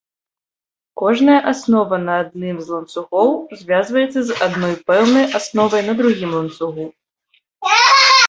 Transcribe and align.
Кожная 1.01 1.35
аснова 1.51 1.97
на 2.05 2.13
адным 2.21 2.57
з 2.63 2.67
ланцугоў 2.75 3.29
звязваецца 3.61 4.19
з 4.29 4.39
адной 4.47 4.73
пэўнай 4.87 5.25
асновай 5.41 5.81
на 5.91 5.97
другім 5.99 6.31
ланцугу. 6.39 6.85